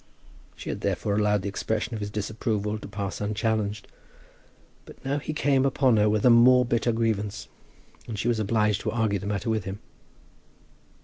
[0.55, 3.87] She had therefore allowed the expression of his disapproval to pass unchallenged.
[4.85, 7.47] But now he came upon her with a more bitter grievance,
[8.07, 9.77] and she was obliged to argue the matter with him.